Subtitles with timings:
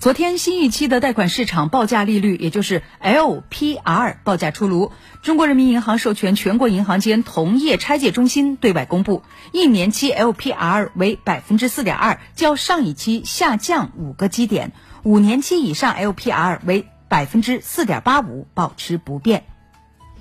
[0.00, 4.92] 昨天，新一期的贷款市场报价利率，也就是 LPR 报价出炉。
[5.20, 14.70] 中国人民银行授权全国银行间同业拆借中心对外公布，一年期 LPR 为百分之四点二，较上一期下降五个基点；
[15.02, 19.44] 五年期以上 LPR 为百分之四点八五，保持不变。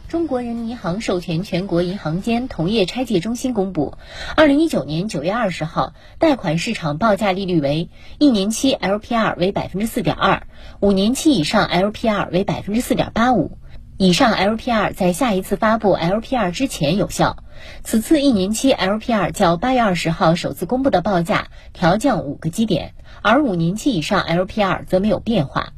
[0.10, 3.94] 中国人民银行授权全国银行间同业拆借中心公布，
[4.36, 10.48] 二零一九年九月二十号，贷款市场报价利率为一年期 LPR 为百分之四点二，
[10.80, 13.60] 五年期以上 LPR 为百分之四点八五，
[13.98, 17.44] 以上 LPR 在下一次发布 LPR 之前有效。
[17.84, 25.74] 此次一年期 LPR 较八月二十号首次公布的报价调降五个基点，而五年期以上 LPR 则没有变化。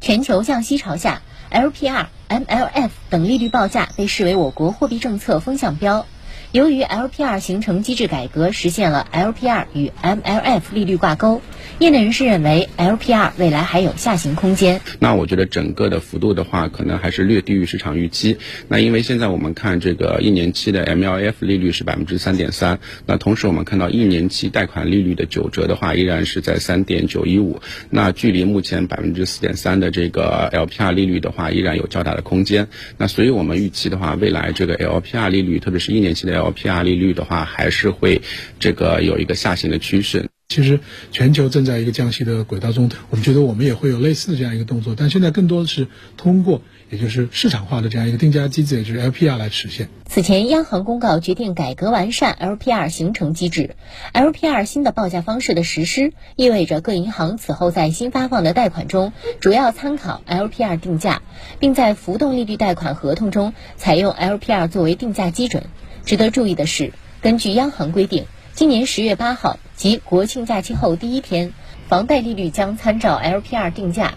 [0.00, 1.20] 全球降息潮下。
[1.50, 6.04] LPR、MLF 等利率报价被视为我国货币政策风向标。
[6.54, 11.42] 由于 LPR 形成机制改革实现了 LPR 与 MLF 利率挂钩，
[11.80, 14.80] 业内人士认为 LPR 未来还有下行空间。
[15.00, 18.38] 那我觉得整个的幅度的话，可能还是略低于市场预期。
[18.68, 32.68] 那因为现在我们看这个一年期的 MLF 利率是百分之三点三，那同时我们看到一年期贷款利率的九折的话，依然是在三点九一五，那距离目前百分之四点三的这个 LPR 利率的话，依然有较大的空间。
[32.96, 38.22] 那所以我们预期的话，未来这个 LPR 利率，特别是一年期的 L LPR 利率的话，还是会
[38.58, 40.28] 这个有一个下行的趋势。
[40.46, 40.78] 其实
[41.10, 49.88] 全球正在一个降息的轨道中，我们觉得我们也会有类似的这样一个动作，但现在更多的是通过也就是市场化的这样一个定价机制，也就是 LPR 来实现。
[50.04, 53.74] 此前，央行公告决定改革完善 LPR 形成机制。
[54.12, 61.22] LPR 新的报价方式的实施，意味着各银行此后在新发放的贷款中，主要参考 LPR 定价，
[61.58, 65.64] 并在浮动利率贷款合同中采用 LPR 作为定价基准。
[66.04, 71.52] 值得注意的是，根据央行规定，今年十月八号及国庆假期后第一天，
[71.88, 74.14] 房贷利率将参照 LPR 定价。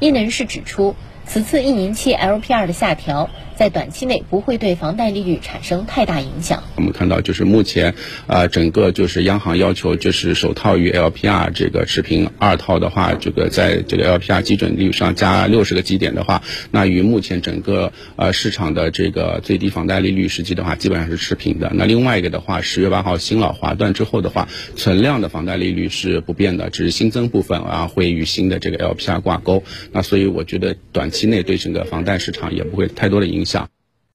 [0.00, 0.96] 业内人士指出，
[1.26, 3.30] 此次一年期 LPR 的下调。
[3.60, 6.62] 在短期内不会对房贷利率产生太大影响。
[6.76, 7.94] 我们看到，就是目前，
[8.26, 21.70] 啊，整个就是央行要求，就是首套与 LPR 这个持平，二套的话，这个在这个 LPR 基准利率上加六十个基点的话，那与目前整个呃市场的这个最低房贷利率实际的话，基本上是持平的。
[21.74, 29.62] 那另外一个的话，十月八号新老划断之后的话，存量的房贷利率是不变的，只是新增部分啊会与新的这个 LPR 挂钩。
[29.92, 33.49] 那所以我觉得短期内对整个房贷市场也不会太多的影响。
[33.50, 33.79] 上。